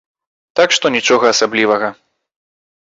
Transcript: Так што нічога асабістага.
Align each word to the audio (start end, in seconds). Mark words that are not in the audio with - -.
Так 0.59 0.69
што 0.77 0.85
нічога 0.97 1.25
асабістага. 1.35 1.95